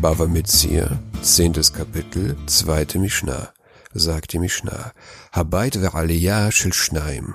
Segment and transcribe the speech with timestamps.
[0.00, 3.52] Bava Metzia, zehntes Kapitel, zweite Mishnah,
[3.92, 4.92] sagt die Mishnah.
[5.32, 7.34] Habait ve'aliyah shel shnaim,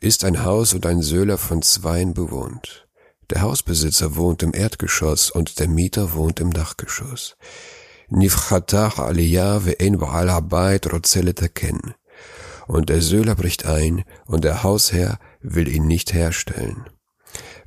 [0.00, 2.86] ist ein Haus und ein Söhler von Zweien bewohnt.
[3.30, 7.36] Der Hausbesitzer wohnt im Erdgeschoss und der Mieter wohnt im Dachgeschoss.
[8.10, 11.94] Nifchatach aliyah ve'en ba'al habait rozelet erkennen.
[12.66, 16.84] Und der Söhler bricht ein und der Hausherr will ihn nicht herstellen.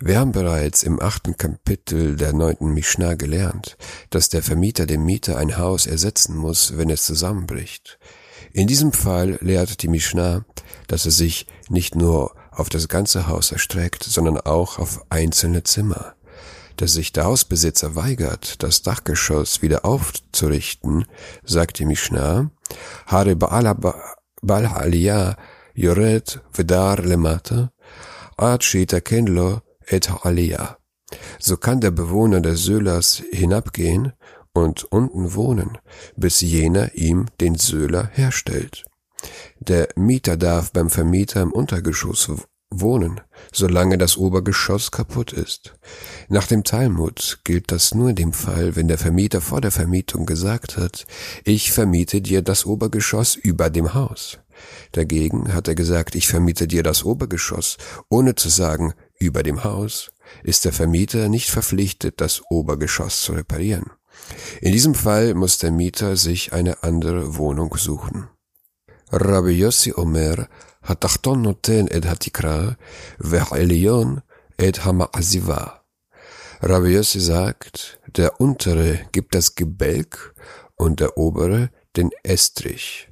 [0.01, 3.75] Wir haben bereits im achten Kapitel der neunten Mishnah gelernt,
[4.11, 7.99] dass der Vermieter dem Mieter ein Haus ersetzen muss, wenn es zusammenbricht.
[8.53, 10.45] In diesem Fall lehrt die Mishnah,
[10.87, 16.15] dass es sich nicht nur auf das ganze Haus erstreckt, sondern auch auf einzelne Zimmer.
[16.77, 21.07] Dass sich der Hausbesitzer weigert, das Dachgeschoss wieder aufzurichten,
[21.43, 22.51] sagt die Mishnah,
[23.05, 23.67] Hare Baal
[24.65, 25.35] Aliyah
[25.73, 27.73] Yored Vedar Lemata,
[28.37, 30.77] Ad Kenlo et Aliyah.
[31.39, 34.13] So kann der Bewohner des Söhlers hinabgehen
[34.53, 35.77] und unten wohnen,
[36.15, 38.85] bis jener ihm den Söhler herstellt.
[39.59, 42.29] Der Mieter darf beim Vermieter im Untergeschoss
[42.71, 43.19] wohnen,
[43.51, 45.75] solange das Obergeschoss kaputt ist.
[46.27, 50.25] Nach dem Talmud gilt das nur in dem Fall, wenn der Vermieter vor der Vermietung
[50.25, 51.07] gesagt hat,
[51.43, 54.37] ich vermiete dir das Obergeschoss über dem Haus.
[54.91, 57.77] Dagegen hat er gesagt, ich vermiete dir das Obergeschoss,
[58.09, 60.10] ohne zu sagen, über dem Haus,
[60.42, 63.90] ist der Vermieter nicht verpflichtet, das Obergeschoss zu reparieren.
[64.60, 68.28] In diesem Fall muss der Mieter sich eine andere Wohnung suchen.
[69.10, 70.48] Rabbi Yossi Omer
[70.84, 72.68] התחתון נותן את התקרה
[73.20, 74.16] והעליון
[74.68, 75.64] את המעזיבה.
[76.62, 80.34] Rabbi Yossi sagt, der untere gibt das Gebälk
[80.76, 83.07] und der obere den Estrich.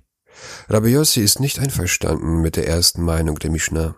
[0.70, 3.96] Rabbi Yossi ist nicht einverstanden mit der ersten Meinung der Mishnah.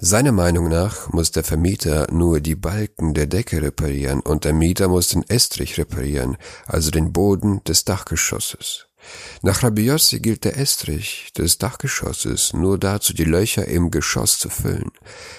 [0.00, 4.88] Seiner Meinung nach muss der Vermieter nur die Balken der Decke reparieren und der Mieter
[4.88, 8.86] muss den Estrich reparieren, also den Boden des Dachgeschosses.
[9.42, 14.48] Nach Rabbi Yossi gilt der Estrich des Dachgeschosses nur dazu, die Löcher im Geschoss zu
[14.48, 14.90] füllen.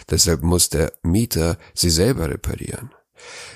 [0.10, 2.92] Deshalb muss der Mieter sie selber reparieren.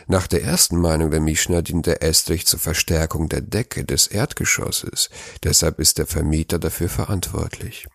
[0.08, 5.10] Nach der ersten Meinung der Mishnah dient der Estrich zur Verstärkung der Decke des Erdgeschosses.
[5.44, 7.88] Deshalb ist der Vermieter dafür verantwortlich.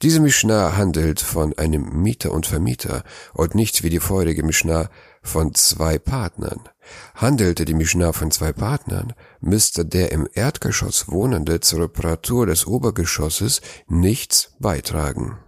[0.00, 3.04] Diese Mishnah handelt von einem Mieter und Vermieter
[3.34, 4.90] und nicht wie die vorherige Mishnah
[5.22, 6.68] von zwei Partnern.
[7.14, 13.60] Handelte die Mishnah von zwei Partnern, müsste der im Erdgeschoss Wohnende zur Reparatur des Obergeschosses
[13.86, 15.38] nichts beitragen.